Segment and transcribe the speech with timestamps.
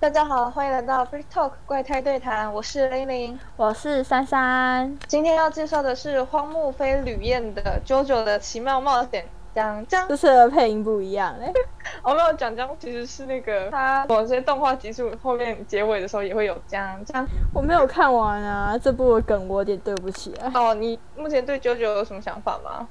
[0.00, 4.98] 大家好，欢迎来到 Free Talk 怪胎对谈，我是玲玲，我是珊珊。
[5.06, 9.22] 今天要介绍的是荒木飞吕彦的《JoJo 的奇妙冒险》。
[9.54, 11.52] 讲江，这次的配音不一样哎。
[12.02, 17.26] 我 没有讲讲，其实是那个他某些动画集数后面结尾的时候也会有江江。
[17.52, 20.50] 我没有看完啊，这部梗我有点对不起啊。
[20.54, 22.88] 哦，你目前对 JoJo 有什么想法吗？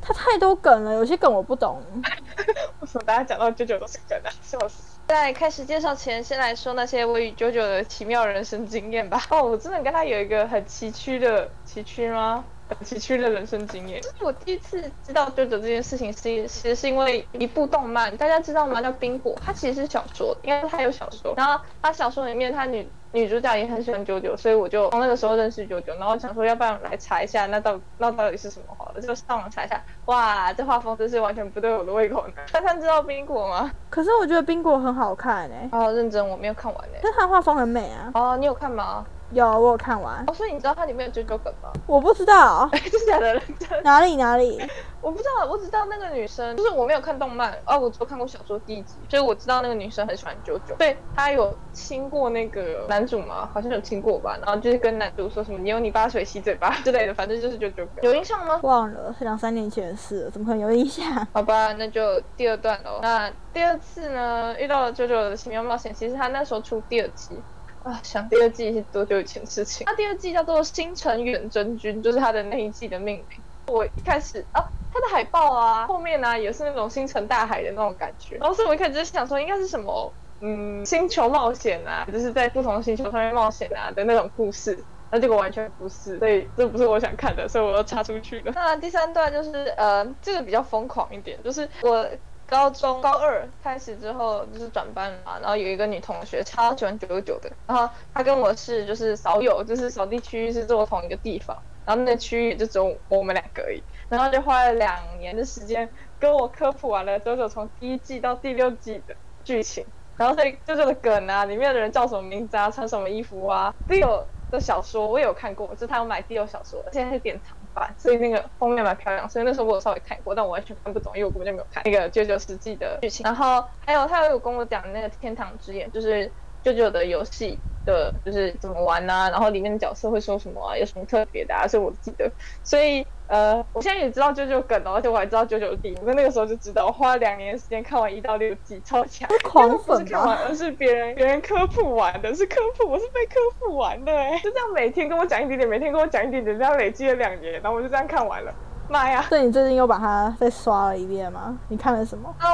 [0.00, 1.82] 他太多梗了，有些梗我不懂。
[2.80, 4.32] 为什么大家讲到 JoJo 都是梗啊？
[4.40, 4.98] 笑死！
[5.10, 9.20] 在开始介绍前，先来说那些我与九九的奇妙人生经验吧。
[9.30, 12.44] 哦，我真的跟他有一个很崎岖的崎岖吗？
[12.70, 14.00] 很崎岖的人生经验。
[14.00, 18.80] 就是我第一次知道 JoJo 这件事情，是其实是因为一部动漫，大家知道吗？
[18.80, 21.34] 叫《冰火》，它其实是小说，因为它有小说。
[21.36, 25.94] 然后它小说里面，它女女主角也很喜欢九九，所以我就从那个时候认识九九。
[25.96, 29.00] 然后想说，要不然来查一下，那到那到底是什么好了？
[29.00, 32.34] 就上网查一下，哇，这画风真是完全不对我的胃口呢。
[32.46, 33.70] 珊珊知道冰果吗？
[33.88, 35.68] 可是我觉得冰果很好看哎。
[35.72, 37.00] 哦，认真，我没有看完哎。
[37.02, 38.10] 但它画风很美啊。
[38.14, 39.04] 哦，你有看吗？
[39.32, 40.24] 有，我有看完。
[40.26, 41.70] 哦，所以你知道它里面有九九梗吗？
[41.86, 42.68] 我不知道。
[42.72, 43.82] 哎， 真的假的？
[43.82, 44.60] 哪里哪里？
[45.00, 50.74] 我不知道，我只知道那个女生，就是我没有看动漫哦，我只有看过小说第一集，所以我知道那个女生很喜欢九九。
[50.76, 53.48] 对，她有亲过那个男主吗？
[53.54, 54.36] 好像有亲过吧。
[54.44, 58.02] 然后就是跟男主说什么“你有你爸水洗嘴巴”之类的，反正就是九九梗。
[58.02, 58.58] 有印象吗？
[58.62, 61.04] 忘了，是两三年前的事，怎么可能有印象？
[61.32, 62.98] 好吧，那就第二段喽。
[63.00, 67.40] 那第二次呢，遇到了九九的奇妙冒险，其实他那时候出第二集。
[67.82, 69.86] 啊，想第二季是多久以前的事情？
[69.86, 73.38] 它第二季叫做《星辰远征军》，就是它的那一季的命名。
[73.68, 74.60] 我一开始啊，
[74.92, 78.36] 它的海报啊，后面呢也是那种星辰大海的那种感觉。
[78.36, 84.78] 然后所以我一开始就想说，应该是什么，嗯，星球冒险啊，就是在不同的星球上面冒险啊的那种故事。
[85.10, 88.52] 那结果完全不是，所以这不是我想看的，所以我又插出去了。
[88.54, 92.06] 那第三段就是呃，这个比较疯狂一点，就是我。
[92.50, 101.56] 高中高二开始之后就是转班嘛，然后有一个女同学超喜欢九九九的，然后她跟我是就是少有，就是扫地区域是坐同一个地方，
[101.86, 117.56] 然后那区域就只有我们两个而已，然后就花了两年的时间跟我科普完了九九从第一季到第六季的剧情，然后所以九九的梗啊，里面的人叫什么名字啊，穿什么衣服啊，第六的小说我也有看过，就是他有买第六小说，现在是典藏。
[117.96, 123.24] 所以那个封面蛮漂亮，所以那时候我有稍微看过，但我完全看不懂，因为我根本就没有看那个《九九世纪》的剧情。
[123.24, 127.58] 然后还有他有跟我讲那个《天堂之眼》，就是九九的游戏。
[127.86, 132.30] 的就是怎么玩呐，然后里面的角色会说什么啊，有什么特别的啊，所以我记得，
[132.62, 148.54] 所以呃，我现在也知道舅舅梗了，而且我还知道九九弟，我在那个时候就知道，我花了两年时间看完一到六季，超强，狂粉不是看完，而是别人别人科普完的，是科普，我是被科普完的哎，就这样每天跟我讲一点点，每天跟我讲一点点，这样累积了两年，然后我就这样看完了，
[148.90, 149.24] 妈呀！
[149.30, 151.58] 对你最近又把它再刷了一遍吗？
[151.68, 152.28] 你看了什么？
[152.38, 152.44] 啊，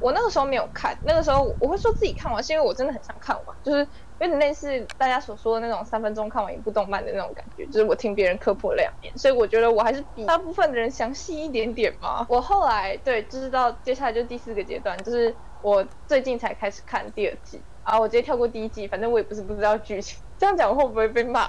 [0.00, 3.86] 我那个时候没有看，那个时候我会说自己看完，是因为我真的很想看完，就是。
[4.20, 12.26] 有点类似大家所说的那种三分钟看完一部动漫的那种感觉，就是我听别人科普了两年，所以我觉得我还是比大部分的人详细一点点嘛。
[12.28, 15.32] 我后来对，就是到接下来就第四个阶段，就是
[15.62, 21.46] 我最近才开始看第二季，啊，我直接跳过第一季，反正我也不是不知道剧情，这样讲会不会被骂？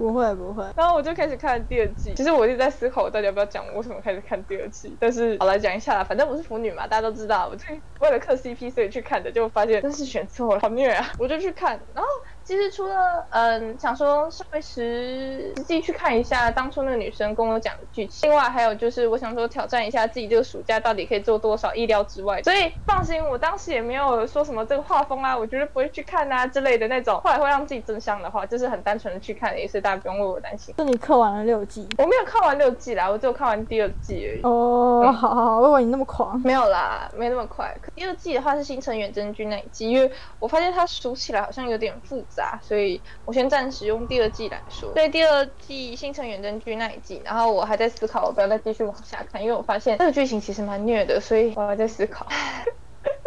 [0.00, 2.14] 不会不会，然后我就开始看第二季。
[2.14, 4.96] 其实我一直在思考，我到底要不要讲为什么开始看第二季。
[4.98, 7.66] 但是好来讲一下啦，反正我是腐女嘛，大家都知道，我就
[8.00, 11.06] 为了磕 CP 所以去看的，就发现真是选错了，好虐啊！
[11.18, 12.08] 我就去看，然后。
[12.50, 22.42] 其实除了嗯，想说稍微实实际去看一下当初那个女生跟我讲的剧情，另外还有就是我想说挑战一下自己这个暑假到底可以做多少意料之外。
[22.42, 27.20] 所以放心，我当时也没有说什么这个画风啊，我绝对不会去看啊之类的那种。
[27.22, 30.74] 后来会让自己真香的话，就是很单纯的去看，也是大家不用为我担心。
[30.76, 31.86] 那你看完了六季？
[31.98, 34.40] 我没有看完六季啦，我只有看完第二季而已。
[34.42, 36.40] 哦，好好好，我以为你那么狂。
[36.40, 37.72] 没有啦，没那么快。
[37.94, 40.10] 第二季的话是星辰远征军那一季，因为
[40.40, 42.39] 我发现它数起来好像有点复杂。
[42.62, 52.26] 所以我先暂时用第二季来说，对第二季《星辰远征剧》那一季，然后我还在思考，我不要再继续往下看，因为我发现这个剧情其实蛮虐的，所以我还在思考，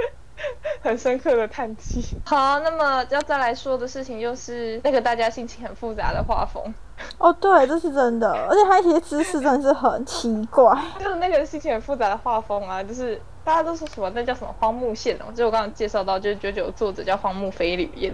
[0.81, 2.03] 很深刻的叹气。
[2.25, 6.73] 好，那么要再来说的事情就是那个大家心情很复杂的画风。
[7.17, 18.13] 哦，对，这是真的，而且他一些姿势真的是很奇怪，就是那个心情很复杂的画风啊，就是大家都说什么那叫什么荒木线哦，就我刚刚介绍到，就是九九作者叫荒木飞吕彦。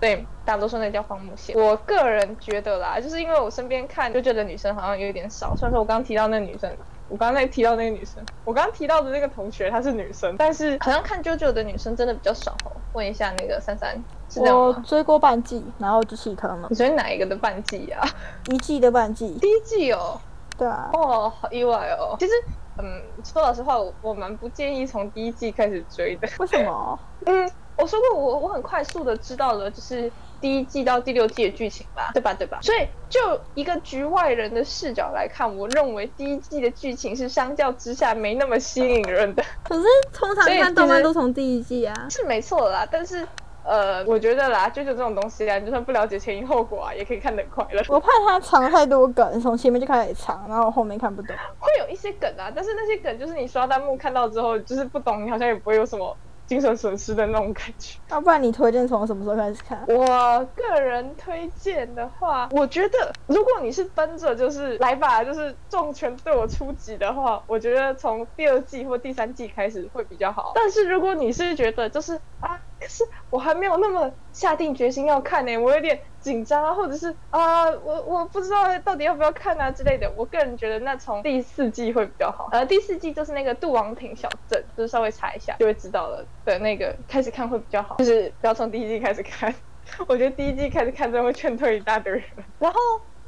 [0.00, 1.54] 对，大多数那叫荒木线。
[1.54, 5.54] 我个人觉得啦，就是因为我身边看就觉得女生好像有点少。
[5.54, 6.74] 虽然说我刚刚提到那个女生，
[7.08, 12.72] 我刚刚在提到那个女生，我刚刚提到的那个同学她是女生，但是好像看 JoJo 的女生真的比较少哦。
[12.94, 13.94] 问一下那个珊珊，
[14.28, 16.66] 是这样我追过半季，然后就弃坑了。
[16.70, 18.02] 你追哪一个的半季啊？
[18.48, 19.38] 一季的半季。
[19.38, 20.18] 第一季哦。
[20.56, 20.90] 对啊。
[20.94, 22.16] 哦，好意外哦。
[22.18, 22.32] 其实，
[22.78, 26.28] 嗯，说老实话，我我蛮不建议从第一季开始追的。
[26.38, 26.98] 为什么？
[27.26, 27.50] 嗯。
[27.80, 30.10] 我说过我我很快速的知道了，就是
[30.40, 32.34] 第一季到第六季的剧情吧，对吧？
[32.34, 32.58] 对吧？
[32.62, 33.18] 所以就
[33.54, 42.86] 一个局外人的视角来看，我认为第一季的剧情是相较之下没那么吸引人的， 可是通常看动漫都从第一季啊，是没错啦。
[42.90, 43.26] 但是
[43.62, 47.82] 呃，我觉得啦，就就这种东西啊，你就算不了解前因后果啊，也可以看得快乐。
[47.88, 51.36] 我怕他藏太多梗，从前面就开始藏，然后后面看不懂。
[51.58, 56.16] 会有一些梗啊，但是那些梗就是你刷弹幕看到之后，就是不懂，你好像也不会有什么。
[56.50, 57.96] 精神损失的那种感觉。
[58.08, 59.84] 要 不然你推荐从什么时候开始看？
[59.86, 70.50] 我个人推荐的话，我觉得如果你是奔着就是来吧，就是重拳对我出击的话，我觉得从第二季或第三季开始会比较好。
[70.56, 76.00] 但是如果你是觉得就是啊，可是我还没有那么下定决心要看呢，我有点。
[76.20, 80.12] 紧张啊，或者是啊，我我不知道到底要不要看啊之类的。
[80.18, 82.50] 我个人觉得那从第四季会比较好。
[82.52, 89.54] 呃，第四季就是那个杜王庭小镇，就是稍微查一下就会知道了的那个开始看会比较好，就是不要从第一季开始看。
[90.06, 92.22] 我觉得第一季开始看真的会劝退一大堆人。
[92.58, 92.78] 然后。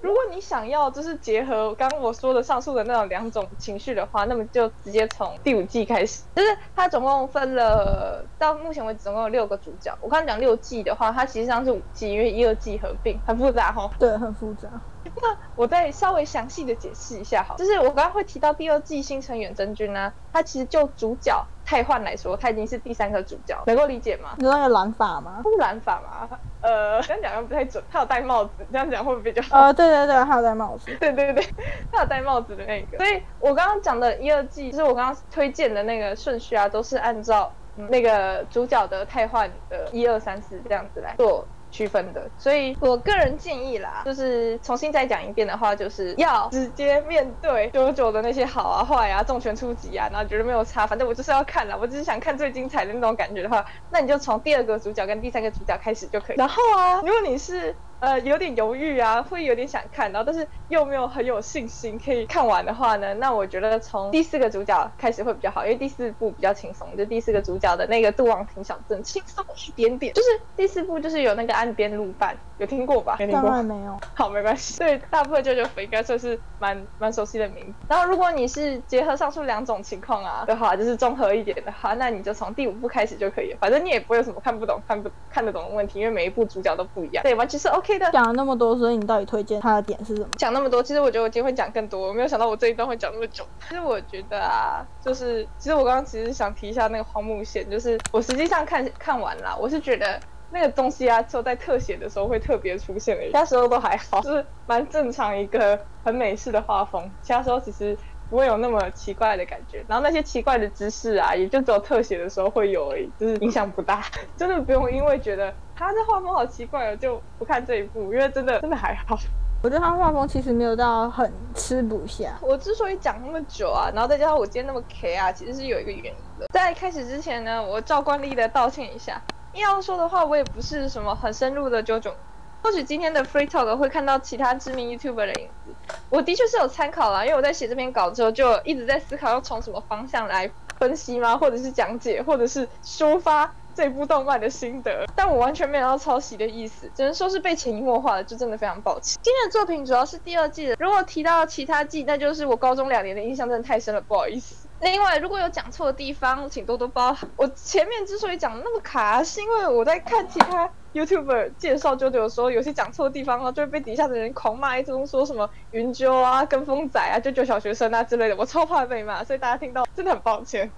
[0.03, 6.25] 如果你想要就是结合刚刚我说的上述的那种两种情绪的话，那么就直接从第五季开始。
[6.35, 9.97] 就是它总共分了到目前为止总共有六个主角。
[10.01, 13.91] 我刚刚讲六季的话，它实际上是五季，因为一二季合并，很复杂哈。
[13.99, 14.69] 对，很复杂。
[15.23, 24.35] 那我再稍微详细的解释一下，好，就是我刚刚会提到第二季新成远征军呢，它其实就主角太焕来说，他已经是第三个主角，能够理解吗？
[24.39, 25.41] 你说那个蓝发吗？
[25.43, 26.29] 不是蓝发吗？
[26.61, 29.61] 呃，这样讲又不太准，他有戴帽子，这样讲会不会比较好？
[29.63, 31.45] 呃，对对对，他有戴帽子， 对对对，
[31.91, 32.99] 他有戴帽子的那个。
[32.99, 41.49] 所以我刚刚讲的一二季，就是我刚刚推荐的那个顺序啊，都是按照那个主角的太换的一二三四这样子来做。
[41.73, 56.37] 区分的，所以我个人建议啦，就是重新再讲一遍的话，就是要直接面对九九的那些好啊坏啊，重拳出击啊，然后觉得没有差，反正我就是要看了，我只是想看最精彩的那种感觉的话，那你就从第二个主角跟第三个主角开始就可以。
[56.37, 57.75] 然后啊，如果你是。
[58.03, 73.17] 呃，有点犹豫啊，会有点想看，然后但是又没有很有信心可以看完的话呢，那我觉得从第四个主角开始会比较好，因为第四部比较轻松，就第四个主角的那个杜王亭小镇轻松一点点，就是第四部就是有那个岸边路伴，有听过吧？
[73.19, 73.99] 没听过，没有。
[74.15, 74.79] 好，没关系。
[74.79, 77.73] 对，大部分舅舅粉应该算是蛮蛮熟悉的名字。
[77.89, 83.59] 然后如果你是结合上述两种情况啊的话，就是综合一点的话，那你就从第五部开始就可以了。
[83.61, 87.23] 反正你也不会有什么看不懂、看不看得懂的问题，因为每一部主角都不一样。
[87.23, 88.11] 对，完全是 OK 的。
[88.13, 88.73] 讲了那么多。
[88.83, 90.29] 所以你到底推荐他的点是什么？
[90.39, 92.09] 讲那么多，其实我觉得我今天会讲更多。
[92.09, 93.45] 我没有想到我这一段会讲那么久。
[93.69, 100.19] 其实我觉得啊，就是其实我刚刚其实想提一下那个荒木线，就是我实际上看看完了，我是觉得
[100.53, 107.11] 那个东西啊，就在特写的时候会特别出现而已，其他时候都还好， 就是蛮正常一个很美式的画风。
[107.23, 107.97] 其他时候其实
[108.29, 109.83] 不会有那么奇怪的感觉。
[109.89, 114.05] 然后那些奇怪的姿势啊，也就只有特写的时候会有而已，就是影响不大，
[114.37, 115.53] 真的不用因为觉得。
[115.75, 119.19] 他这画风好奇怪哦，就不看这一部，因为真的真的还好。
[119.63, 122.37] 我觉得他画风其实没有到很吃不下。
[122.41, 126.47] 我之所以讲那么久啊，然后再加上我今天那么 K 啊，其实是有一个原因的。
[126.53, 129.21] 在开始之前呢，我照惯例的道歉一下。
[129.61, 132.15] 要说的话，我也不是什么很深入的九种。
[132.63, 135.75] 或许今天的 Free Talk 会看到其他知名 YouTuber 的影子。
[136.09, 141.37] 我的确是有参考啦，因为我在写这篇稿之后，就一直在思考要从什么方向来分析吗？
[141.37, 143.53] 或者是讲解，或者是抒发。
[143.75, 149.19] 这部动漫的心得，但我完全没有要抄袭的意思，只能说是被潜移默化的，就真的非常抱歉。
[149.23, 154.62] 今天的作品主要是第二季的，如果提到其他季，那就是我高中两年的印象真的太深了，不好意思。
[154.83, 157.29] 另外，如果有讲错的地方，请多多包涵。
[157.37, 170.69] 我前面之所以讲那么卡，是因为我在看其他 YouTuber 介绍九九的时候，有些讲错的地方啊，就会被底下的人狂骂一通，说什么云啾啊、跟风仔啊、啾啾小学生啊之类的，我超怕被骂，所以大家听到真的很抱歉。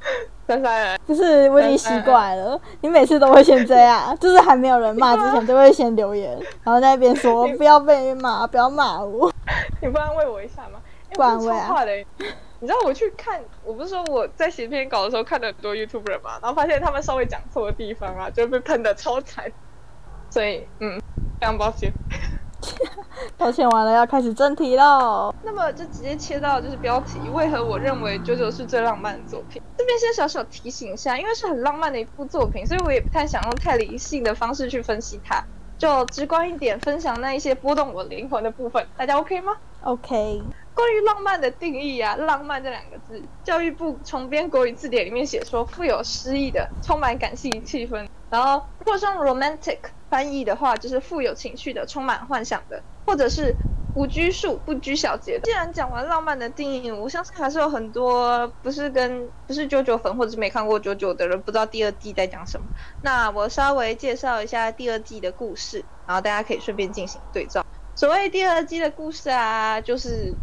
[0.47, 9.33] 三三，不是我已经习惯了，你每次都会先这样，就是还没有人骂之前，都会先留言，然后在那边说 不要被骂，不要骂我。
[9.81, 10.79] 你不安慰我一下吗？
[11.15, 11.75] 不安慰啊。
[12.61, 19.53] 你知道我去看，我不是说我在写篇稿的时候看了很多 YouTuber 嘛，然后发现他们稍微讲错的地方啊，就被喷的超惨，
[20.31, 20.99] 所以嗯，
[21.41, 21.93] 非常抱歉。
[23.37, 25.35] 道歉完了，要开始正题喽。
[25.43, 29.61] 那么就直接切到就是标题，为何我认为《九九》是最浪漫的作品？
[29.77, 35.45] 这边先小小提醒一下，因为是很浪漫的一部作品，所以我也不太想用太理性的方式去分析它，
[35.77, 38.87] 就直观一点，分享那一些波动我灵魂的部分。
[38.97, 40.43] 大家 OK 吗？OK。
[40.75, 48.07] 关于浪漫的定义啊，浪漫这两个字，教育部重编国语字典里面写说，富有诗意的，充满感性气氛。
[48.29, 49.79] 然后，如果用 romantic
[50.11, 53.55] 翻译的话，就是富有情绪的，充满幻想的，或者是
[53.95, 55.39] 不拘束、不拘小节。
[55.45, 62.67] 既然讲完浪漫的定义，我相信还是有很多不是跟不是九九粉或者是没看过九九的人不知道第二季在讲什么。
[63.03, 67.65] 那我稍微介绍一下第二季的故事，然后大家可以顺便进行对照。
[67.95, 70.35] 所谓第二季的故事啊，就是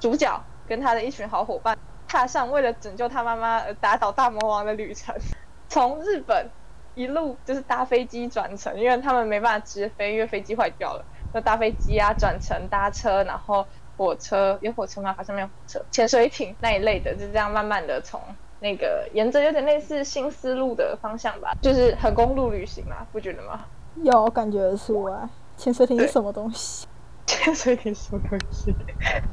[0.00, 1.76] 主角跟他的一群好伙伴
[2.08, 5.14] 踏上为了拯救他妈妈而打倒大魔王的旅程，
[5.68, 6.48] 从日本
[6.94, 11.04] 一路就是搭飞机转乘，因为他们没办法直飞，因为飞机坏掉了。
[11.34, 13.66] 就搭飞机啊，转乘搭车，然后
[13.98, 15.12] 火车有火车吗？
[15.14, 15.84] 好像没有火车。
[15.90, 18.18] 潜水艇那一类的，就这样慢慢的从
[18.60, 23.66] 那个沿着有点类似新丝路的方向吧， 就是很公路旅行嘛，不觉得吗？
[24.02, 25.28] 有感觉得出来。
[25.58, 26.86] 潜水艇是什么东西？
[27.26, 28.72] 潜水艇什么东西？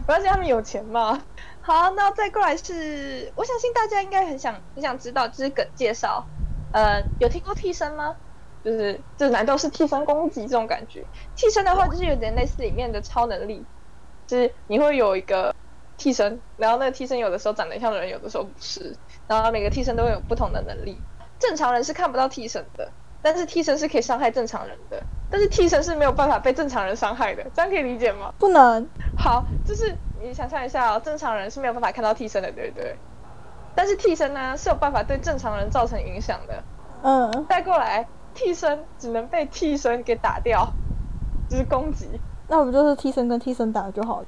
[0.05, 1.25] 不要信他们有钱嘛。
[1.61, 6.31] 好，那再过来是，我相信大家应该很想很想知道，就是梗介绍。
[6.71, 8.17] 呃，有听过替身吗？
[8.63, 11.07] 就是这难道是替身攻击这种感觉？
[11.35, 13.67] 替身的话就是有点类似里面的超能力，
[14.25, 15.53] 就是你会有一个
[15.97, 18.97] 替身，然后那个替身有的时候长得像人，有的时候不是，
[19.27, 21.03] 然后每个替身都会有不同的能力。
[21.39, 22.93] 正常人是看不到替身的，
[23.23, 25.01] 但是替身是可以伤害正常人的，
[25.31, 28.31] 但是替身是没有办法被正常人伤害的，这样可以理解吗？
[28.37, 28.87] 不能。
[29.17, 32.95] 好，就是你想象一下哦，正常人是没有办法看到替身的，对不对？
[33.73, 36.63] 但是替身呢是有办法对正常人造成影响的。
[37.01, 37.45] 嗯。
[37.45, 38.05] 带过来。
[38.35, 40.67] 替身只能被替身给打掉，
[41.47, 42.09] 就是攻击。
[42.47, 44.27] 那我们就是替身跟替身打就好了？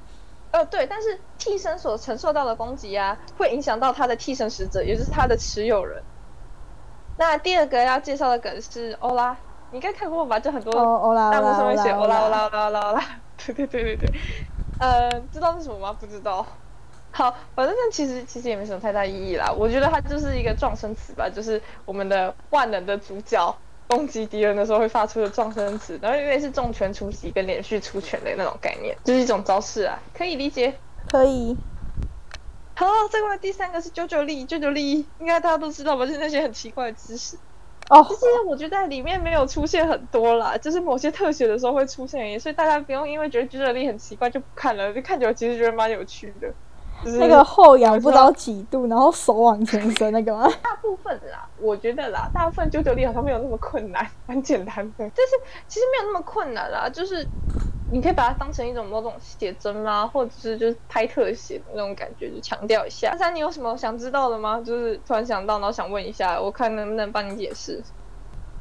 [0.52, 6.04] 呃，对，但是替身所承受到的攻击啊，会影响到他的替身使者，也就是他的持有人。
[7.18, 9.38] 那第二个要介绍的梗是欧拉，
[9.72, 10.40] 你应该看过吧？
[10.40, 10.74] 就很多
[11.32, 13.04] 弹幕上面写欧拉欧拉欧拉欧拉欧拉，
[13.38, 14.14] 对对对对对。
[14.78, 15.96] 呃，知道是什么吗？
[16.00, 16.46] 不知道。
[17.12, 19.52] 好，反正那其实其实也没什么太大意义啦。
[19.52, 23.56] 我觉得它就是一个撞声词吧，就是我们的万能的主角。
[23.88, 30.74] 攻击敌人的时候会发出的撞声词，然后因为是重拳出击跟连续出拳的那种概念，就是一种招式啊，可以理解。
[31.06, 31.56] 可以。
[32.78, 36.06] 好，再过来第三个是九九力，九九力应该大家都知道吧？
[36.06, 37.38] 就是那些很奇怪的知识。
[37.90, 38.06] 哦。
[38.10, 46.54] 其实我觉得在里面没有出现很多啦，就是某些特写的时候会出现，所以大家不用因为觉得九九力很奇怪就不看了，就看久了其实觉得蛮有趣的。
[47.18, 50.50] 那个后仰不知道几度，然后手往前伸那个吗？
[50.62, 54.94] 大部分啦，我觉得啦，大部分九九力好像没有那么困难， 蛮简单的。
[54.98, 55.34] 但是
[55.68, 57.26] 其实没有那么困难啦，就是
[57.92, 63.10] 你可以把它当成一种某种写真啦，或者是就是拍特写那种感觉，就强调一下。
[63.12, 64.60] 珊珊，你有什么想知道的吗？
[64.66, 67.82] 就是突然想到，然后想问一下，我看能不能帮你解释。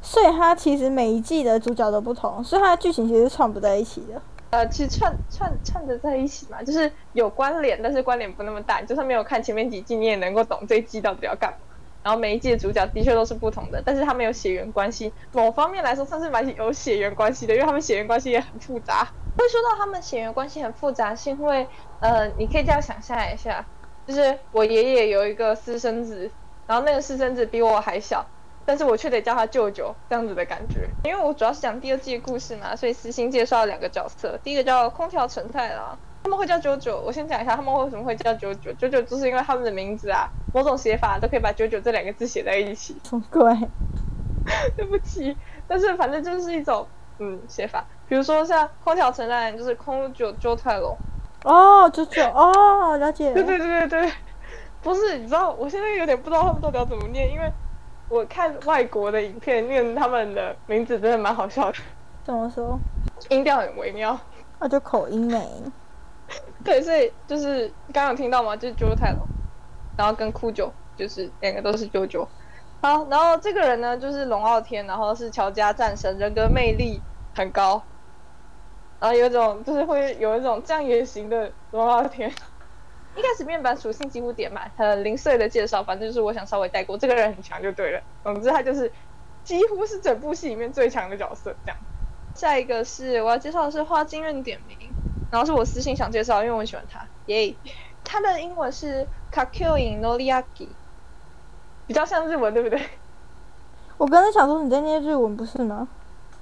[0.01, 4.21] 所以它其实每一季的主角都不同，所以它的剧情其实串不在一起的。
[4.55, 8.81] 呃，其实串串串着在一起嘛，就是有关联，但是关联不那么大。
[8.81, 11.75] 就算没有看前面几季，你也能够懂这一季到底要干嘛。
[12.01, 19.03] 然后每一季的主角的确都是不同的，但是他们有血缘关系，某方面来说算是蛮有血缘关系的，因为他们血缘关系也很复杂。
[19.35, 21.67] 会说到他们血缘关系很复杂，是因为
[21.99, 23.67] 呃，你可以这样想象一下，
[24.07, 26.31] 就是我爷爷有一个私生子，
[26.65, 28.31] 然后那个私生子比我还小。
[28.65, 42.97] 但是我却得叫他舅舅这样子的感觉，因为我主要是讲第二季的故事嘛，所以私心介绍了两个角色，第一个叫空调陈太郎，他们会叫九九，我先讲一下他们为什么会叫九九，九九就是因为他们的名字啊，某种写法都可以把九九这两个字写在一起。
[43.03, 43.43] 什么鬼？
[44.75, 46.87] 对不起，但是反正就是一种
[47.19, 50.97] 嗯写法，比如说像空调陈太郎就是空九九太郎，
[51.43, 53.31] 哦，九九哦，了解。
[53.31, 54.11] 对对对对对，
[54.81, 57.51] 不是，你知道我现在有点不知道他们到底要怎么念，因为。
[58.07, 61.77] 我看外国的影片，念他们的名字真的蛮好笑的。
[62.23, 62.79] 怎么说？
[63.29, 64.17] 音调很微妙。
[64.59, 65.47] 那就口音没。
[66.63, 68.55] 对，所以就是刚刚听到吗？
[68.55, 69.27] 就是 JoJo 太郎，
[69.97, 72.27] 然后跟酷九就是两个都是 JoJo。
[72.81, 77.01] 好，然后这个人呢就是龙傲天，然后是乔家战神，人格魅力
[77.35, 77.81] 很高，
[78.99, 82.31] 然后有一种就是会有一种这样也行的龙傲天。
[83.15, 88.01] 一开始面板属性几乎点满，很零碎的介绍，反正就是我想稍微带过，这个人很强就对了。
[88.23, 88.91] 总之他就是
[89.43, 91.55] 几乎是整部戏里面最强的角色。
[91.65, 91.77] 这样，
[92.35, 94.77] 下一个是我要介绍的是花金润点名，
[95.31, 97.07] 然后是我私信想介绍，因为我很喜欢他。
[97.27, 97.55] 耶，
[98.03, 100.67] 他的英文是 Kakyoin Noriaki，
[101.87, 102.81] 比较像日文，对不对？
[103.97, 105.87] 我刚才想说你在念日文不是吗？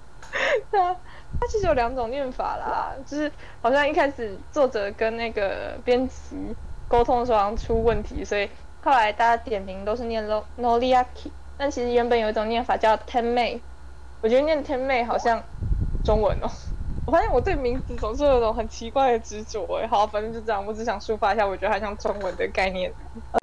[0.71, 0.95] 对啊。
[1.39, 6.55] 它其实有两种念法啦，就是好像一开始作者跟那个编辑
[6.87, 8.49] 沟通的时候好像出问题，所以
[8.81, 13.61] 后来大家点名都是念 no n o l i a k i 但其实原本有一种念法叫 ten mei，
[14.21, 15.43] 我觉得念 ten mei 好像
[16.03, 16.49] 中文哦，
[17.05, 19.87] 我发现我对名字总是有种很奇怪的执着哎。
[19.87, 22.91] 好，反正就这样，我只想抒发一下，我觉得它像中文的概念。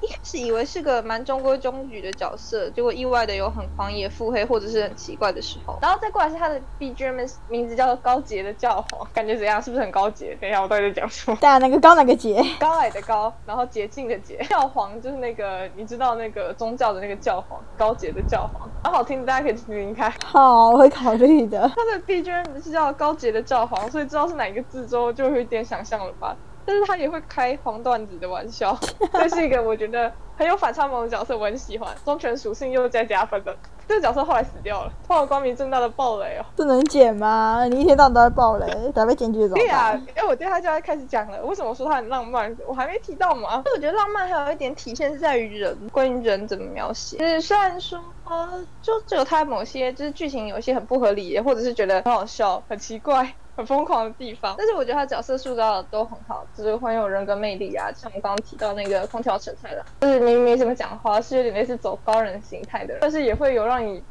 [0.03, 5.79] 一开始以为是个蛮中规中矩的角色，结果意外的有很狂野、腹黑或者是很奇怪的时候。
[5.83, 9.61] 然后再过来是他的 BGM 名字叫做高洁的教皇，感觉怎样？
[9.61, 10.35] 是不是很高洁？
[10.41, 11.37] 等一下，我到底在讲什么？
[11.39, 12.43] 对啊，那个高哪个洁？
[12.59, 14.43] 高矮的高，然后洁净的洁。
[14.49, 20.11] 教皇就是那个你知道那个宗教的那个教皇，高洁的教皇，蛮好听，大家可以听听看。
[20.25, 21.71] 好，我会考虑的。
[21.77, 26.37] 他的 BGM 是叫高洁的教皇，所以知道是哪一个字之后，就会有点想象了吧。
[26.65, 28.79] 但是他也会开黄段子的玩笑，
[29.13, 31.93] 这是一个我觉得很有反差萌的角色，我很喜欢。
[32.05, 33.57] 忠犬属性又在加分的，
[33.89, 36.45] 这个角色后来死掉了，突然光明正大的暴雷哦。
[36.55, 37.65] 这能剪吗？
[37.69, 39.57] 你一天到晚都在暴雷，咋被剪辑走？
[39.57, 41.43] 对啊，因为我对他就要开始讲了。
[41.43, 42.57] 为什么说他很浪漫？
[42.69, 43.65] 我还没提到嘛。
[43.75, 47.17] 我觉得浪漫还有一点体现是在于人，关于人怎么描写。
[47.17, 53.35] 就是虽然说，呃，就只有他某些就是剧情有一些很不合理，或者是觉得很好笑、很奇怪。
[53.57, 57.91] 很疯狂的地方，但是我觉得他角色塑造的都很好，就是很有人格魅力啊。
[57.95, 64.03] 像我们刚刚提到那个空调陈太郎，就是明明没怎么讲话，是有点类似走高人形态的，但是也会有让你。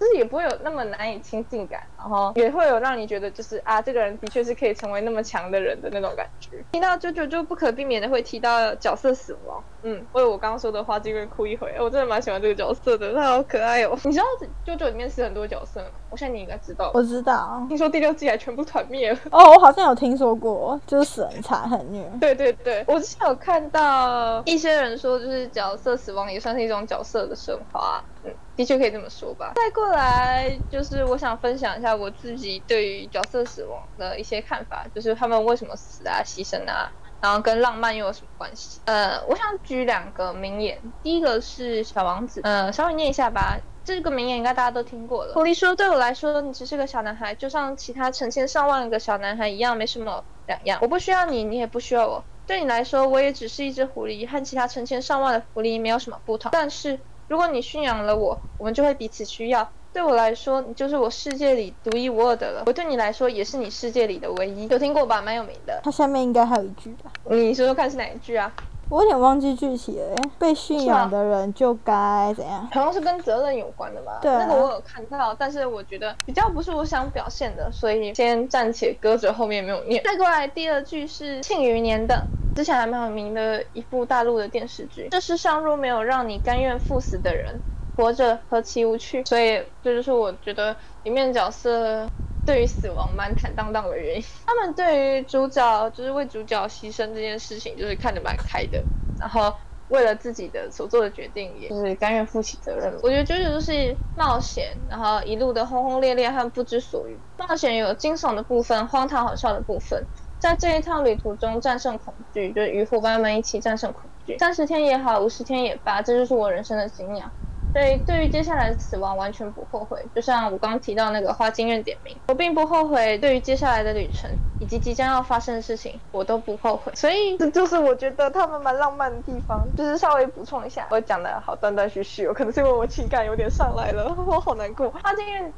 [0.00, 6.52] 就是也不会有那么难以亲近感，然后也会有让你觉得就是啊，这个人的确是可以成为那么强的人的那种感觉。
[6.72, 11.70] 听到舅舅就不可避免的会提到角色死亡，嗯，为我刚刚说的话，这边哭一回。
[11.78, 13.94] 我真的蛮喜欢这个角色的，他好可爱哦。
[14.04, 14.24] 你知道
[14.64, 15.90] 舅舅里面是很多角色吗？
[16.10, 16.90] 我相信你应该知道。
[16.92, 17.64] 我知道。
[17.68, 19.18] 听说第六季还全部团灭了。
[19.30, 22.04] 哦，我好像有听说过，就是死很惨很虐。
[22.20, 28.02] 对对对，我之前有看到一些人说，就是角色死亡也算是一种角色的升华。
[28.24, 29.52] 嗯，的确可以这么说吧。
[29.54, 36.90] 再过来就是我想分享一下我自己对于角色死亡的一些看法，就是他们为什么死啊、牺牲啊，
[37.20, 38.80] 然后跟浪漫又有什么关系？
[38.84, 43.56] 呃，我想举两个名言，第一个是小王子，呃，稍微念一下吧。
[43.94, 45.34] 这个名言应该大家都听过了。
[45.34, 50.78] 狐狸说：“对我来说，你只是个小男孩，就像其他成千上万个小男孩一样，没什么两样。
[50.80, 52.24] 我不需要你，你也不需要我。
[52.46, 56.50] 对你来说，我也只是一只狐狸，和其他成千上万的狐狸没有什么不同。
[56.52, 56.98] 但是。”
[57.30, 59.70] 如果你驯养了我，我们就会彼此需要。
[59.92, 62.64] 对我来说，你就是我世界里独一无二的了。
[62.66, 64.66] 我对你来说，也是你世界里的唯一。
[64.66, 65.22] 有听过吧？
[65.22, 65.80] 蛮有名的。
[65.84, 67.12] 它下面应该还有一句吧？
[67.26, 68.52] 你说说看是哪一句啊？
[68.90, 70.16] 我有点忘记具体了。
[70.36, 72.68] 被驯养的人就该怎样？
[72.72, 74.18] 好像是跟责任有关的吧？
[74.20, 80.02] 对，那个我有看到，但是我觉得比较不是我想表现的，所以先暂且搁着，后面没有念。
[80.02, 82.26] 再过来第二句是《庆余年》的。
[82.52, 85.08] 之前还蛮有名的一部大陆的电视剧。
[85.08, 87.60] 这世上若没有让你甘愿赴死的人，
[87.96, 89.24] 活着何其无趣。
[89.24, 90.74] 所以这就是我觉得
[91.04, 92.08] 里面角色
[92.44, 94.24] 对于死亡蛮坦荡荡的原因。
[94.46, 98.84] 他们对于主角就是为主角牺牲这件事情，就是看得蛮开的。
[99.18, 99.54] 然后
[99.88, 102.92] 为了自己的所做的决定，也就是甘愿负起责任。
[103.02, 107.18] 我觉得就是就是冒险，然后一路的轰轰烈烈和不知所云。
[107.36, 110.06] 冒险有惊悚的部分，荒唐好笑的部分。
[110.38, 114.38] 在这一趟旅途中战胜恐惧，就是与伙伴们一起战胜恐惧。
[114.38, 117.30] 三十天也好，五十天也罢，这就是我人生的信仰。
[117.72, 120.04] 对，对于接下来的死亡完全不后悔。
[120.14, 123.16] 就像我刚刚提到那个花金院点名，我并不后悔。
[123.18, 126.92] 对于接下来的旅程以及即将要发生的事情，我都不后悔。
[126.94, 129.68] 所以这就是我觉得他们蛮浪漫的地方。
[129.76, 134.90] 就是稍微补充一下，我讲的好断断续续，有可能是因为我情感有点上来了， 我好难过。
[134.90, 135.52] 花金院。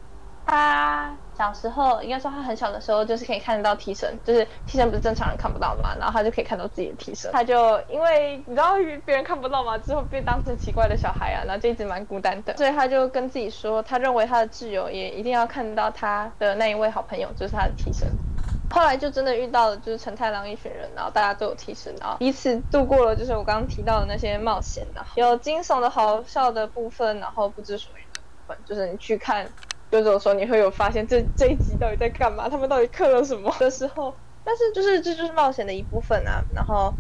[0.44, 7.32] 他小时候，应该说他很小的时候，就是可以看得到替身，就是替身不是正常人看不到的嘛，然后他就可以看到自己的替身。
[7.32, 18.06] 他就因为你知道别人看不到嘛，之后被当成奇怪的小孩啊，然后就一直蛮孤单的，所以他就跟自己说，他认为他的挚友也一定要看到他的那一位好朋友，就是他的替身。
[18.70, 29.54] 后来就真的遇到了，就是陈太郎一群人，然后大家都有替身，然后彼此度过了，就是我刚刚提到的那些冒险然后，有惊悚的好笑的部分，然后不知所云的部分，就是你去看。
[29.92, 32.48] 就这种时候，你会有发现这这一集到底在干嘛？
[32.48, 34.14] 他们到底刻了什么的时候？
[34.42, 36.42] 但是就是这就是冒险的一部分啊。
[36.54, 36.90] 然后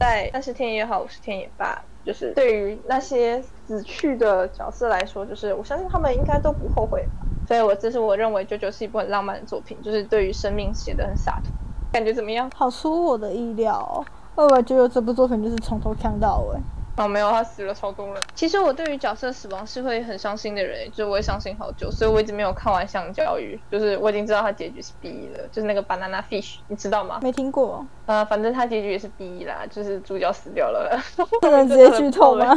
[0.00, 7.06] 在三十天也好，五十天也罢，就是对于那些死去的角色来说，就是我相信他们应该都不后悔。
[7.46, 11.52] 所以，我这是我认为《九九》是一部很浪漫的作品，就是对于生命写的很洒脱。
[11.92, 12.50] 感觉怎么样？
[12.56, 14.04] 好出我的意料。
[14.34, 16.58] 我以为《九九》这部作品就是从头看到尾。
[17.00, 18.22] 哦，没有，他死了超多人。
[18.34, 27.18] 其实我对于角色死亡是会很伤心的人，就是我会伤心好久，所以我一直没有看完《香蕉鱼》，就是我已经知道他结局是 B 了，就是那个 Banana Fish，你知道吗？
[27.22, 27.86] 没听过。
[28.04, 31.00] 呃，反正他结局也是 B 啦，就是主角死掉了。
[31.40, 32.54] 不能直接剧透吗？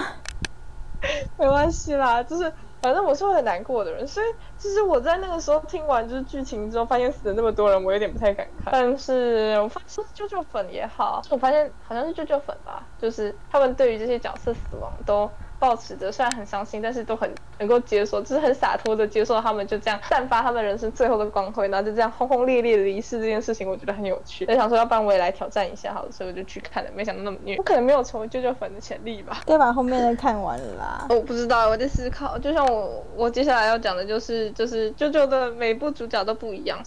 [1.40, 2.52] 没关系啦，就是。
[2.84, 4.26] 反正我是会很难过的人，所以
[4.58, 8.74] 其实我在那个时候听完就是剧情之后，发现死了那么多人，我有点不太敢看。
[8.74, 15.32] 但是我发现舅舅粉也好，我发现好像是舅舅粉吧，就是他们对于这些角色死亡都
[15.64, 24.46] 抱持着虽然很伤心，但是都很能够接受，就是很洒脱的接受他们就这样散发他们人生最后的光辉，然后就这样轰轰烈烈的离世这件事情，我觉得很有趣。
[24.46, 29.42] 就想说，要不然我也来挑战一下好了，所以我就去看了，没想到那么虐，我可能没有成为舅舅粉的潜力吧。
[29.46, 29.72] 对吧？
[29.72, 31.06] 后面的看完了啦。
[31.10, 32.38] 我不知道，我在思考。
[32.38, 36.78] 就像我，我接下来要讲的就是，就是舅舅的每部主角都不一样。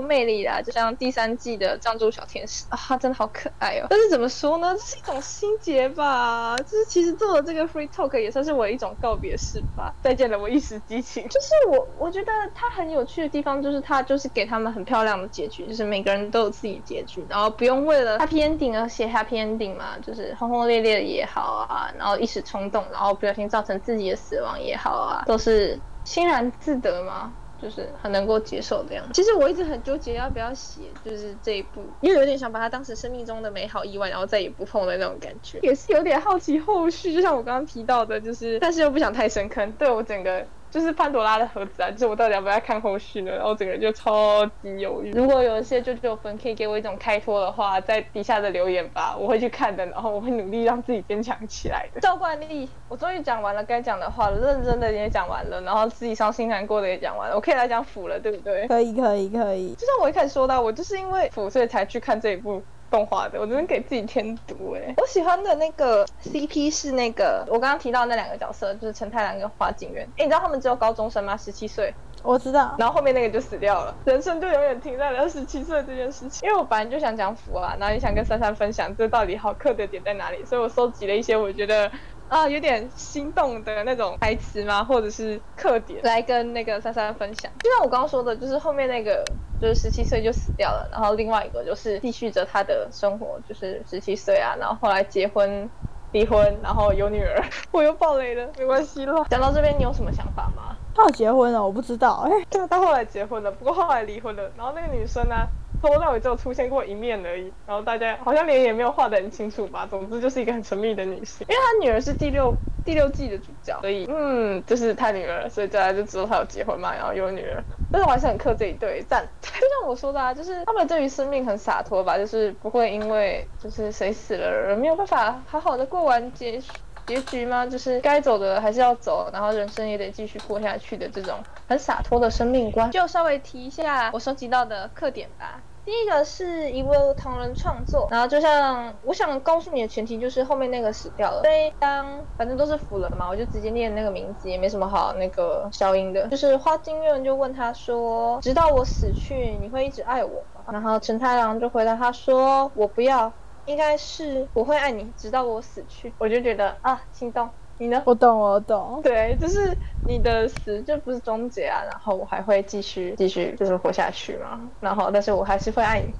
[0.00, 3.86] 有魅力啦，就像第三季的藏族小天使啊，他真的好可爱哦。
[3.90, 6.56] 但是怎么说呢，这是一种心结吧。
[6.58, 9.94] 就是其实做了这个 free talk 也算是我一种告别式吧。
[10.00, 11.22] 再见了，我一时激情。
[11.28, 27.32] 就是我，我觉得他很有趣的地方，就是他就是给他们很漂亮的结局，就是每个人都有自己结局，然后不用为了 happy ending 而写 happy ending 嘛，就是轰轰烈烈也好啊，然后一时冲动，然后不小心造成自己的死亡也好啊，都是欣然自得嘛。
[27.60, 29.12] 就是很能够接受的样子。
[29.12, 35.58] 其实我一直很纠结要不要写，就是这一部，因为有点想把它当成生命中的美好意外，然后再也不碰的那种感觉。
[35.62, 40.46] 也是有点好奇后续，就像我刚刚提到的，就是，但是又不想太深坑，对我整个。
[40.70, 41.90] 就是潘多拉的盒子啊！
[41.90, 43.32] 就是我到底要不要看后续呢？
[43.32, 45.10] 然后整个人就超级犹豫。
[45.12, 49.84] 如果有一些舅舅粉可以给我一种开脱的话，在底下的留言吧，我会去看的。
[49.86, 52.00] 然后我会努力让自己坚强起来的。
[52.00, 58.66] 照惯例，我终于讲完了该讲的话了，认真的也讲完了，然后自己伤心难过的也讲完了，我可以来讲腐了，对不对？
[58.68, 59.74] 可以，可以，可以。
[59.74, 62.62] 就像我一开始说到，我就是因为腐，所以才去看这一部。
[62.90, 64.94] 动画的，我真的给自己添堵哎。
[64.96, 70.06] 我喜欢的那个 CP 是那个我刚刚提到那两个角色，就是陈太郎跟花景元。
[70.16, 71.36] 哎，你知道他们只有高中生吗？
[71.36, 71.94] 十七岁。
[72.22, 72.74] 我知道。
[72.78, 76.48] 然后后面那个就死掉了，人生就永远停在了十七岁这件事情。
[76.48, 81.90] 因为我本来就想讲福啊，然后也想跟珊珊分享这到底好刻的点在哪里，所以我收集了一些我觉得。
[82.28, 84.84] 啊，有点心动的那种台词吗？
[84.84, 87.50] 或者是特点来跟那个珊珊分享？
[87.60, 89.24] 就像我刚刚说的，就是后面那个
[89.60, 95.68] 就是十七岁就死掉了，然后另外一个就是继续着他的生活，就是十七岁啊，然后后来结婚、
[96.12, 97.42] 离婚，然后有女儿。
[97.72, 99.24] 我又爆雷了，没关系了。
[99.30, 100.76] 讲到这边，你有什么想法吗？
[100.94, 102.26] 他要结婚了，我不知道。
[102.26, 104.50] 哎，对，他后来结婚了，不过后来离婚了。
[104.56, 105.34] 然后那个女生呢？
[105.80, 109.86] 从头到尾只有出现过一面而已，然后大家好像脸也没有画得很清楚吧。
[109.88, 112.52] 总之就是一个很神秘的女性，因为她女儿是第六
[112.84, 117.62] 第六季的主角，所以嗯，就是她女儿，所以大家就知道她有结婚嘛，然后有女儿。
[117.90, 119.26] 但是我还是很克这一对，但。
[119.40, 126.60] 就像我说的啊，就是他们对于生命很洒脱吧，就是不会因为就是谁死了而没有办法好好的过完结
[127.06, 127.66] 结局吗？
[127.66, 131.34] 就是该走的还是要走，然后人生也得继续过下去的这种
[131.66, 132.90] 很洒脱的生命观。
[132.90, 135.60] 就稍微提一下我收集到的课点吧。
[135.88, 146.28] 第一个是一位唐人创作，然后就像我想告诉你的前提就是后面那个死掉了，所以当反正都是腐人嘛，我就直接念那个名字，也没什么好那个消音的。
[146.28, 153.32] 就是花金月就问他说：“直到我死去，你会一直爱我吗？”然后陈太郎就回答他说：“我不要，
[153.64, 157.50] 应该是我会爱你，直到我死去。”我就觉得啊，心动。
[157.78, 158.02] 你呢？
[158.06, 159.00] 我懂，我懂。
[159.02, 159.54] 对，就是
[160.02, 166.12] 你的死就不是终结啊，然后我还会继续继续就是活下去嘛，然后但是我还是会爱你，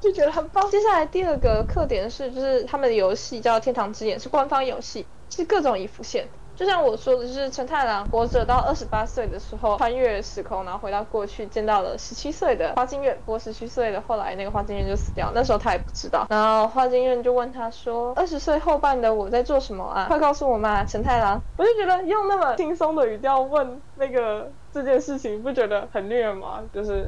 [0.00, 0.70] 就觉得很棒。
[0.70, 6.30] 接下来第二个课点是，就是他们的游戏叫《天堂之眼》，是官方游戏，是各种已浮现。
[6.56, 13.14] 就像我说的，就是陈太郎活着到二十八岁的时候，穿越时空，然后回到过去，见到了十七岁的花金院。
[13.26, 16.26] 不过十七岁的后来那个花金院就死掉，那时候他也不知道。
[16.30, 20.06] 然后花金院就问他说：“二十岁后半的我在做什么啊？
[20.08, 26.62] 快告诉我嘛，陈太郎。”我就觉得用那么轻松的语调问那个这件事情，不觉得很虐吗？
[26.72, 27.06] 就是。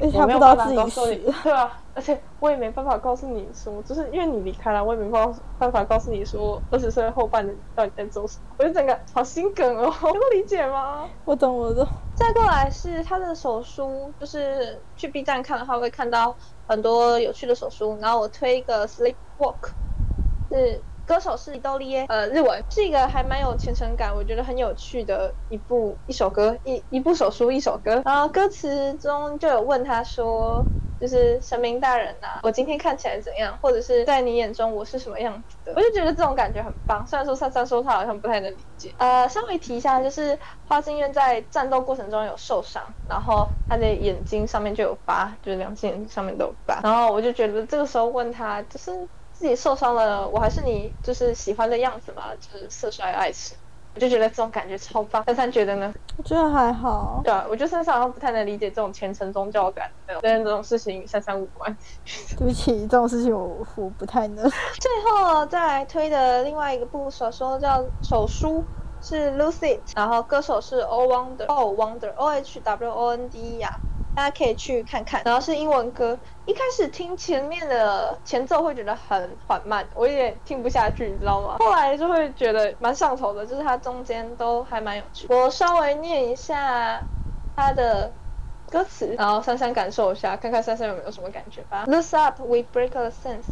[0.00, 8.54] 我没有办法告诉你， 对啊，而且我也没办法告诉你说，就是因为你离开了，我也没办法办法告诉你说，二十岁后半到底在做什么。
[8.58, 11.08] 我就整个好心梗哦， 能够理解吗？
[11.24, 11.86] 我懂，我懂。
[12.14, 19.70] 再过来是他的手书，就是去 B 站看的话会看到很多有趣的手书，然后我推一个 Sleep Walk，
[20.50, 20.84] 是。
[21.06, 28.02] 歌手是伊豆利耶，呃，日文是一个还蛮有虔诚感，我觉得很有趣的一部一首歌，一一部手书一首歌。
[28.04, 30.66] 然后歌词中就有问他说，
[30.98, 33.58] 就是神明大人呐，我今天看起来怎样？
[33.60, 35.74] 或者是在你眼中我是什么样子的？
[35.76, 37.06] 我就觉得这种感觉很棒。
[37.06, 38.94] 虽然说珊珊说他好像不太能理解。
[38.96, 46.80] 呃，稍微提一下，就是花京院在战斗过程中有受伤，然后他的眼睛上面就有疤，就是两只眼睛上面都有疤。
[46.82, 48.90] 然后我就觉得这个时候问他，就是。
[49.34, 53.52] 自己受伤了，我还是你就是喜欢的样子嘛，就是色衰爱弛，
[53.94, 55.22] 我就觉得这种感觉超棒。
[55.26, 55.92] 珊珊觉得呢？
[56.16, 57.20] 我觉得还好。
[57.24, 59.90] 对啊，我觉得珊珊好像不太能理解这种虔诚宗教感，
[60.22, 61.76] 但这种事情与珊珊无关。
[62.38, 64.48] 对不起，这种事情我我不太能。
[64.48, 68.64] 最后再来推的另外一个部小说叫手书，
[69.02, 73.78] 是 Lucid，然后歌手是 O Wonder，O Wonder，O H W O N D E 呀。
[74.14, 75.22] 大家可以去看看。
[75.24, 81.56] 然后是英文歌，一开始听前面的前奏会觉得很缓慢，我有点听不下去，你知道吗？
[81.60, 85.26] 后来就会觉得蛮上头的，就是它中间都还蛮有趣。
[85.28, 87.02] 我稍微念一下
[87.56, 88.12] 它的。
[88.70, 91.84] 歌词，然后珊珊感受一下，看看珊珊有没有什么感觉吧。
[91.86, 93.44] Loose up, we break the sense，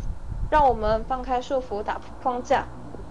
[0.51, 2.64] 让我们放开束缚，打破框架。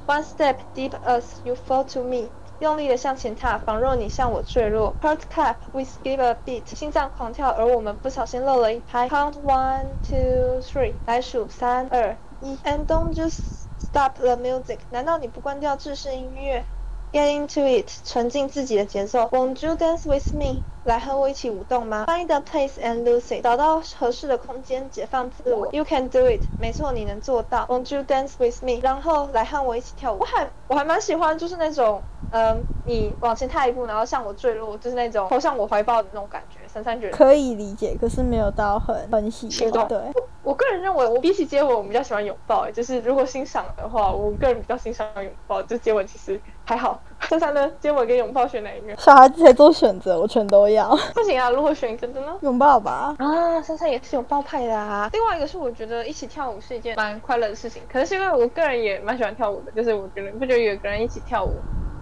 [0.07, 2.27] One step deep as you fall to me，
[2.61, 4.93] 用力的向前踏，仿若你向我坠落。
[5.01, 9.09] Heart clap, we skip a beat，心脏狂跳，而我们不小心漏了一拍。
[9.09, 12.55] Count one, two, three，来数三二一。
[12.63, 13.39] And don't just
[13.79, 16.63] stop the music，难道你不关掉制式音乐
[17.11, 19.23] ？Get into it，沉浸自己的节奏。
[19.31, 20.63] Won't you dance with me？
[20.83, 25.67] 来和我一起舞动吗？Find a place and lose it，找到合适的空间，解放自我。
[25.71, 27.67] You can do it，没错，你能做到。
[27.67, 28.79] Won't you dance with me？
[28.81, 30.17] 然后来和我一起跳舞。
[30.19, 36.57] 我还我还蛮喜欢，就是那种，嗯，你往前踏一步，然后向我坠落，就是那种投向我怀抱的那种感觉。
[36.67, 39.87] 珊珊觉得可以理解，可是没有到很很喜欢。
[39.87, 39.99] 对，
[40.41, 42.71] 我个人认为，我比起接吻，我比较喜欢拥抱。
[42.71, 45.61] 就是如果欣赏的话，我个人比较欣赏拥抱。
[45.61, 46.41] 就接吻其实
[46.71, 46.97] 还好。
[47.19, 47.69] 珊珊呢？
[47.81, 48.95] 接吻跟拥抱选哪一个？
[48.95, 50.89] 小孩子才做选择，我全都要。
[51.13, 51.49] 不行啊！
[51.49, 52.27] 如果选一个的呢？
[52.39, 53.13] 拥抱吧。
[53.19, 55.09] 啊，珊珊也是拥抱派的啊。
[55.11, 57.83] 另外一个是，我觉得一起跳舞是一件蛮快乐的事情。
[57.91, 61.51] 可能是因为我个人也蛮喜欢跳舞的，就是我觉得，不觉得有个人一起跳舞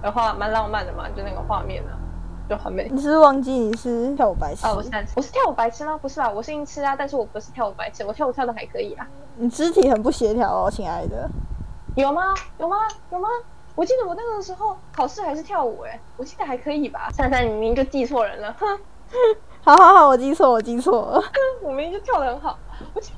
[0.04, 1.06] 的话蛮浪漫的嘛？
[1.18, 1.92] 就那个画面呢。
[2.48, 2.88] 就很美。
[2.92, 4.74] 你是忘记你是跳舞白痴啊？
[4.76, 5.98] 我是我是跳舞白痴吗？
[6.00, 9.08] 不是吧，我是音痴啊，但是我不是跳舞白痴，我跳舞跳的还可以啊。
[9.38, 11.28] 你肢体很不协调哦，亲爱的。
[11.96, 12.22] 有吗？
[12.60, 12.78] 有吗？
[13.12, 13.28] 有吗？
[13.80, 17.10] 我记得我那个时候考试还是跳舞哎，我记得还可以吧。
[17.13, 18.54] 珊珊，你明明就记错人了。
[18.60, 18.68] 哼，
[19.63, 21.24] 好好好，我记错，我记错 了。
[21.62, 22.60] 我明明就跳的很好，
[22.94, 23.13] 我记，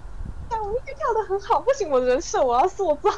[0.51, 3.09] 我明明就跳的很好，不行，我人设我要塑造。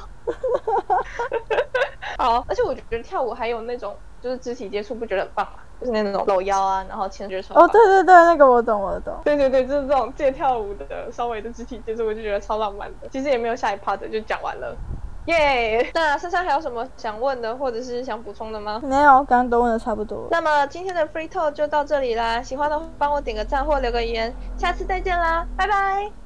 [2.18, 5.60] 好，而且我觉得跳舞还有那种就是肢体接触，不觉得很棒吗？
[5.82, 7.54] 就是那种搂腰啊，然后牵着手。
[7.56, 9.14] 哦，对对对，那个我懂，我懂。
[9.26, 13.10] 对对对，就是这种借跳舞的稍微的肢体接触，我就觉得超浪漫的。
[13.10, 14.74] 其实也没有下一 part 就讲完了，
[15.26, 15.92] 耶。
[15.94, 18.82] 那珊珊还有什么想问的，或者是想补充的吗？
[18.84, 20.28] 没有，刚刚都问的差不多。
[20.32, 26.23] 那么今天的 free talk 就到这里啦，喜欢的帮我点个赞或留个言，下次再见啦，拜拜。